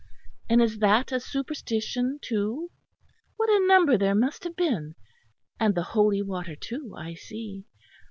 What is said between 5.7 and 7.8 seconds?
the holy water, too, I see.